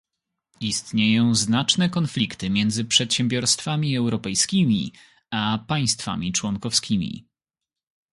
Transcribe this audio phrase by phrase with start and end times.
[0.59, 4.93] Istnieją znaczne konflikty między przedsiębiorstwami europejskimi
[5.31, 7.25] a państwami członkowskimi